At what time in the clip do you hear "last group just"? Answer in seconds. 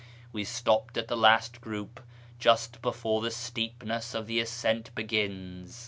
1.15-2.81